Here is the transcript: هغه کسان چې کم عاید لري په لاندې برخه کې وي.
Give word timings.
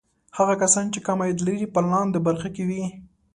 هغه 0.37 0.53
کسان 0.61 0.85
چې 0.93 0.99
کم 1.05 1.17
عاید 1.23 1.37
لري 1.47 1.65
په 1.73 1.79
لاندې 1.91 2.19
برخه 2.27 2.49
کې 2.55 2.63
وي. 2.69 2.83